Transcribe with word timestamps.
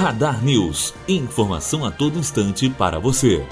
Radar 0.00 0.42
News. 0.42 0.94
Informação 1.06 1.84
a 1.84 1.90
todo 1.90 2.18
instante 2.18 2.70
para 2.70 2.98
você. 2.98 3.44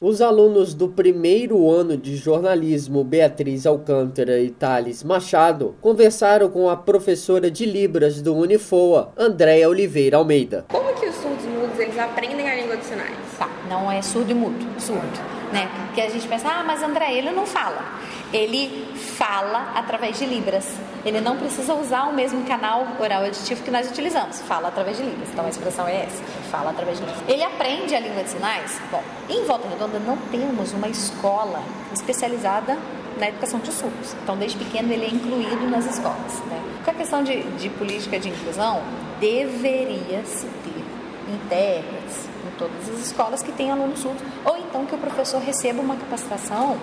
Os 0.00 0.22
alunos 0.22 0.72
do 0.72 0.88
primeiro 0.88 1.70
ano 1.70 1.94
de 1.94 2.16
jornalismo 2.16 3.04
Beatriz 3.04 3.66
Alcântara 3.66 4.40
e 4.40 4.48
Thales 4.48 5.04
Machado 5.04 5.76
conversaram 5.78 6.48
com 6.48 6.70
a 6.70 6.76
professora 6.76 7.50
de 7.50 7.66
Libras 7.66 8.22
do 8.22 8.34
Unifoa, 8.34 9.12
Andréa 9.14 9.68
Oliveira 9.68 10.16
Almeida. 10.16 10.64
Como 10.70 10.94
que 10.94 11.06
os 11.06 11.16
surdos 11.16 11.44
mudos 11.44 11.78
eles 11.78 11.98
aprendem 11.98 12.43
língua 12.64 12.76
dos 12.76 12.86
sinais? 12.86 13.16
Tá, 13.38 13.48
não 13.68 13.90
é 13.90 14.02
surdo 14.02 14.30
e 14.30 14.34
mudo, 14.34 14.80
surdo 14.80 15.34
né? 15.54 15.70
Porque 15.86 16.00
a 16.00 16.10
gente 16.10 16.26
pensa, 16.26 16.48
ah, 16.48 16.64
mas 16.64 16.82
André, 16.82 17.14
ele 17.14 17.30
não 17.30 17.46
fala. 17.46 17.80
Ele 18.32 18.92
fala 18.96 19.72
através 19.76 20.18
de 20.18 20.26
Libras. 20.26 20.66
Ele 21.04 21.20
não 21.20 21.36
precisa 21.36 21.74
usar 21.74 22.04
o 22.04 22.12
mesmo 22.12 22.44
canal 22.44 22.86
oral 22.98 23.22
aditivo 23.22 23.62
que 23.62 23.70
nós 23.70 23.88
utilizamos. 23.88 24.40
Fala 24.40 24.68
através 24.68 24.96
de 24.96 25.04
Libras. 25.04 25.28
Então 25.32 25.46
a 25.46 25.48
expressão 25.48 25.86
é 25.86 26.06
essa. 26.06 26.22
Fala 26.50 26.70
através 26.70 26.98
de 26.98 27.04
Libras. 27.04 27.22
Ele 27.28 27.44
aprende 27.44 27.94
a 27.94 28.00
língua 28.00 28.24
de 28.24 28.30
sinais? 28.30 28.80
Bom, 28.90 29.02
em 29.28 29.44
Volta 29.44 29.68
Redonda 29.68 30.00
não 30.00 30.16
temos 30.32 30.72
uma 30.72 30.88
escola 30.88 31.62
especializada 31.92 32.76
na 33.16 33.28
educação 33.28 33.60
de 33.60 33.70
surdos. 33.70 34.16
Então, 34.24 34.36
desde 34.36 34.58
pequeno, 34.58 34.92
ele 34.92 35.04
é 35.04 35.08
incluído 35.08 35.70
nas 35.70 35.86
escolas. 35.86 36.40
Né? 36.50 36.60
Com 36.84 36.90
a 36.90 36.94
questão 36.94 37.22
de, 37.22 37.42
de 37.42 37.70
política 37.70 38.18
de 38.18 38.28
inclusão, 38.28 38.82
deveria 39.20 40.24
se 40.24 40.46
ter 40.46 40.84
intérpretes, 41.32 42.33
todas 42.58 42.88
as 42.88 43.06
escolas 43.06 43.42
que 43.42 43.52
têm 43.52 43.70
alunos 43.70 44.00
surdos, 44.00 44.22
ou 44.44 44.56
então 44.56 44.86
que 44.86 44.94
o 44.94 44.98
professor 44.98 45.40
receba 45.40 45.80
uma 45.80 45.96
capacitação 45.96 46.76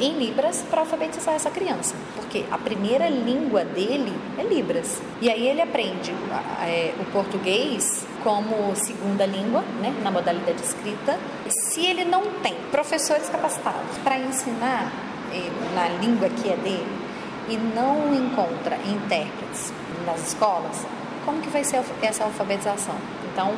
em 0.00 0.18
Libras 0.18 0.64
para 0.70 0.80
alfabetizar 0.80 1.34
essa 1.34 1.50
criança, 1.50 1.94
porque 2.16 2.44
a 2.50 2.58
primeira 2.58 3.08
língua 3.08 3.64
dele 3.64 4.12
é 4.38 4.42
Libras. 4.42 5.00
E 5.20 5.30
aí 5.30 5.46
ele 5.48 5.60
aprende 5.60 6.14
é, 6.62 6.94
o 7.00 7.04
português 7.12 8.06
como 8.22 8.74
segunda 8.76 9.26
língua, 9.26 9.62
né, 9.80 9.94
na 10.02 10.10
modalidade 10.10 10.62
escrita. 10.62 11.18
Se 11.48 11.84
ele 11.84 12.04
não 12.04 12.22
tem 12.42 12.54
professores 12.70 13.28
capacitados 13.28 13.98
para 14.02 14.18
ensinar 14.18 14.92
na 15.74 15.88
língua 16.00 16.28
que 16.28 16.48
é 16.48 16.56
dele 16.56 16.86
e 17.48 17.56
não 17.56 18.14
encontra 18.14 18.76
intérpretes 18.86 19.72
nas 20.06 20.28
escolas, 20.28 20.86
como 21.24 21.40
que 21.40 21.48
vai 21.48 21.64
ser 21.64 21.82
essa 22.02 22.24
alfabetização? 22.24 22.94
Então, 23.32 23.52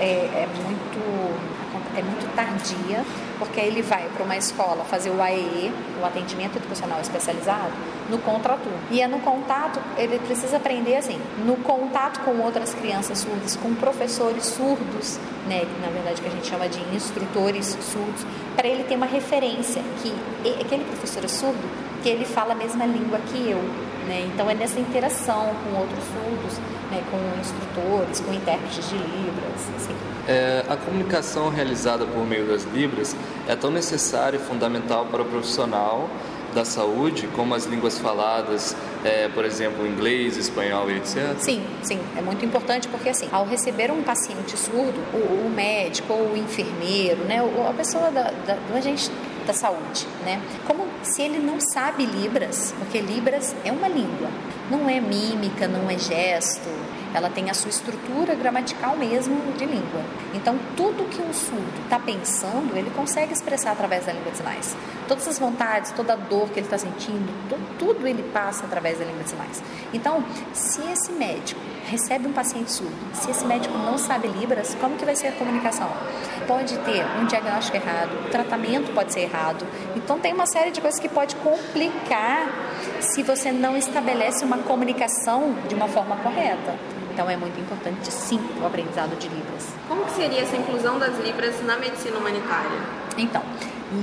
é, 0.00 0.44
é 0.44 0.48
muito 0.64 1.60
é 1.96 2.02
muito 2.02 2.34
tardia, 2.34 3.04
porque 3.38 3.60
ele 3.60 3.82
vai 3.82 4.08
para 4.14 4.24
uma 4.24 4.36
escola 4.36 4.84
fazer 4.84 5.10
o 5.10 5.20
AEE, 5.20 5.72
o 6.00 6.06
atendimento 6.06 6.56
educacional 6.56 7.00
especializado, 7.00 7.72
no 8.08 8.18
contraturno. 8.18 8.78
E 8.90 9.00
é 9.00 9.08
no 9.08 9.18
contato, 9.20 9.80
ele 9.96 10.18
precisa 10.20 10.56
aprender 10.56 10.96
assim, 10.96 11.18
no 11.44 11.56
contato 11.56 12.20
com 12.20 12.38
outras 12.42 12.74
crianças 12.74 13.18
surdas, 13.18 13.56
com 13.56 13.74
professores 13.74 14.46
surdos, 14.46 15.18
né, 15.48 15.62
na 15.80 15.88
verdade 15.90 16.20
que 16.20 16.28
a 16.28 16.30
gente 16.30 16.46
chama 16.46 16.68
de 16.68 16.80
instrutores 16.94 17.76
surdos, 17.80 18.24
para 18.54 18.68
ele 18.68 18.84
ter 18.84 18.96
uma 18.96 19.06
referência 19.06 19.82
que 20.02 20.12
aquele 20.60 20.84
professor 20.84 21.24
é 21.24 21.28
surdo, 21.28 21.68
que 22.02 22.08
ele 22.08 22.24
fala 22.24 22.52
a 22.52 22.56
mesma 22.56 22.86
língua 22.86 23.18
que 23.18 23.50
eu. 23.50 23.89
Né? 24.10 24.28
Então 24.34 24.50
é 24.50 24.54
nessa 24.54 24.80
interação 24.80 25.54
com 25.62 25.78
outros 25.78 26.02
surdos, 26.02 26.58
né, 26.90 27.00
com 27.12 27.40
instrutores, 27.40 28.18
com 28.18 28.34
intérpretes 28.34 28.88
de 28.88 28.96
Libras. 28.96 29.68
Assim. 29.76 29.94
É, 30.26 30.64
a 30.68 30.76
comunicação 30.76 31.48
realizada 31.48 32.04
por 32.04 32.26
meio 32.26 32.44
das 32.44 32.64
Libras 32.64 33.14
é 33.46 33.54
tão 33.54 33.70
necessária 33.70 34.36
e 34.36 34.40
fundamental 34.40 35.06
para 35.06 35.22
o 35.22 35.24
profissional 35.24 36.10
da 36.52 36.64
saúde, 36.64 37.28
como 37.36 37.54
as 37.54 37.66
línguas 37.66 37.98
faladas, 38.00 38.76
é, 39.04 39.28
por 39.28 39.44
exemplo, 39.44 39.86
inglês, 39.86 40.36
espanhol 40.36 40.90
e 40.90 40.96
etc? 40.96 41.36
Sim, 41.38 41.62
sim, 41.80 42.00
é 42.16 42.20
muito 42.20 42.44
importante 42.44 42.88
porque 42.88 43.10
assim, 43.10 43.28
ao 43.30 43.46
receber 43.46 43.92
um 43.92 44.02
paciente 44.02 44.58
surdo, 44.58 44.98
o, 45.14 45.46
o 45.46 45.50
médico 45.54 46.12
ou 46.12 46.32
o 46.32 46.36
enfermeiro, 46.36 47.22
né, 47.26 47.40
ou 47.40 47.68
a 47.68 47.72
pessoa 47.72 48.10
da, 48.10 48.32
da, 48.44 48.54
do 48.54 48.76
agente 48.76 49.08
da 49.50 49.52
saúde, 49.52 50.06
né, 50.24 50.40
como 50.64 50.86
se 51.02 51.22
ele 51.22 51.38
não 51.38 51.58
sabe 51.60 52.06
Libras, 52.06 52.72
porque 52.78 53.00
Libras 53.00 53.54
é 53.64 53.72
uma 53.72 53.88
língua, 53.88 54.28
não 54.70 54.88
é 54.88 55.00
mímica, 55.00 55.66
não 55.66 55.90
é 55.90 55.98
gesto, 55.98 56.70
ela 57.12 57.28
tem 57.28 57.50
a 57.50 57.54
sua 57.54 57.70
estrutura 57.70 58.34
gramatical 58.34 58.96
mesmo 58.96 59.52
de 59.58 59.66
língua. 59.66 60.02
Então, 60.32 60.58
tudo 60.76 61.08
que 61.08 61.20
um 61.20 61.32
surdo 61.32 61.82
está 61.82 61.98
pensando, 61.98 62.76
ele 62.76 62.90
consegue 62.90 63.32
expressar 63.32 63.72
através 63.72 64.06
da 64.06 64.12
língua 64.12 64.30
de 64.30 64.36
sinais. 64.36 64.76
Todas 65.08 65.26
as 65.26 65.38
vontades, 65.38 65.90
toda 65.90 66.12
a 66.12 66.16
dor 66.16 66.48
que 66.50 66.60
ele 66.60 66.66
está 66.66 66.78
sentindo, 66.78 67.32
tudo, 67.78 68.06
ele 68.06 68.22
passa 68.32 68.64
através 68.64 68.98
da 68.98 69.04
língua 69.04 69.24
de 69.24 69.30
sinais. 69.30 69.62
Então, 69.92 70.24
se 70.52 70.80
esse 70.92 71.10
médico 71.12 71.60
recebe 71.86 72.28
um 72.28 72.32
paciente 72.32 72.70
surdo, 72.70 72.94
se 73.12 73.30
esse 73.30 73.44
médico 73.44 73.76
não 73.76 73.98
sabe 73.98 74.28
Libras, 74.28 74.76
como 74.80 74.96
que 74.96 75.04
vai 75.04 75.16
ser 75.16 75.28
a 75.28 75.32
comunicação? 75.32 75.90
Pode 76.46 76.78
ter 76.78 77.04
um 77.20 77.26
diagnóstico 77.26 77.76
errado, 77.76 78.26
o 78.26 78.30
tratamento 78.30 78.92
pode 78.92 79.12
ser 79.12 79.20
errado. 79.20 79.66
Então, 79.96 80.20
tem 80.20 80.32
uma 80.32 80.46
série 80.46 80.70
de 80.70 80.80
coisas 80.80 81.00
que 81.00 81.08
pode 81.08 81.34
complicar 81.36 82.69
se 83.00 83.22
você 83.22 83.52
não 83.52 83.76
estabelece 83.76 84.44
uma 84.44 84.58
comunicação 84.58 85.54
de 85.68 85.74
uma 85.74 85.88
forma 85.88 86.16
correta. 86.16 86.74
Então 87.12 87.28
é 87.28 87.36
muito 87.36 87.58
importante 87.60 88.10
sim 88.12 88.40
o 88.62 88.66
aprendizado 88.66 89.16
de 89.18 89.28
Libras. 89.28 89.68
Como 89.88 90.04
que 90.04 90.12
seria 90.12 90.40
essa 90.40 90.56
inclusão 90.56 90.98
das 90.98 91.18
Libras 91.18 91.62
na 91.64 91.76
medicina 91.76 92.18
humanitária? 92.18 92.78
Então, 93.18 93.42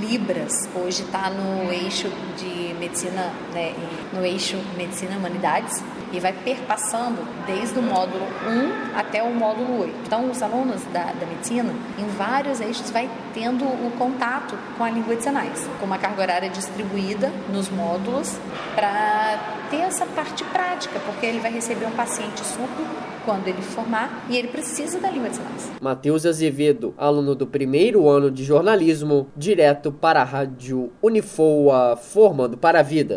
Libras 0.00 0.68
hoje 0.74 1.02
está 1.02 1.30
no 1.30 1.72
eixo 1.72 2.08
de 2.36 2.74
medicina, 2.78 3.32
né, 3.54 3.74
no 4.12 4.24
eixo 4.24 4.56
medicina 4.76 5.16
humanidades 5.16 5.82
e 6.12 6.20
vai 6.20 6.32
perpassando 6.32 7.18
desde 7.46 7.78
o 7.78 7.82
módulo 7.82 8.24
1 8.46 8.98
até 8.98 9.22
o 9.22 9.32
módulo 9.32 9.82
8. 9.82 9.94
Então, 10.06 10.30
os 10.30 10.42
alunos 10.42 10.82
da, 10.92 11.04
da 11.04 11.26
medicina, 11.26 11.72
em 11.98 12.06
vários 12.16 12.60
eixos, 12.60 12.90
vai 12.90 13.08
tendo 13.34 13.64
o 13.64 13.92
contato 13.98 14.56
com 14.76 14.84
a 14.84 14.90
língua 14.90 15.16
de 15.16 15.22
sinais, 15.22 15.68
com 15.78 15.86
uma 15.86 15.98
carga 15.98 16.22
horária 16.22 16.50
distribuída 16.50 17.30
nos 17.52 17.68
módulos 17.68 18.36
para 18.74 19.38
ter 19.70 19.82
essa 19.82 20.06
parte 20.06 20.44
prática, 20.44 20.98
porque 21.00 21.26
ele 21.26 21.40
vai 21.40 21.52
receber 21.52 21.86
um 21.86 21.90
paciente 21.90 22.40
surdo 22.44 22.86
quando 23.24 23.46
ele 23.46 23.60
formar 23.60 24.24
e 24.30 24.36
ele 24.38 24.48
precisa 24.48 24.98
da 24.98 25.10
língua 25.10 25.28
de 25.28 25.36
sinais. 25.36 25.70
Matheus 25.82 26.24
Azevedo, 26.24 26.94
aluno 26.96 27.34
do 27.34 27.46
primeiro 27.46 28.08
ano 28.08 28.30
de 28.30 28.42
jornalismo, 28.42 29.26
direto 29.36 29.92
para 29.92 30.22
a 30.22 30.24
Rádio 30.24 30.90
Unifoa, 31.02 31.94
formando 31.96 32.56
para 32.56 32.80
a 32.80 32.82
vida. 32.82 33.16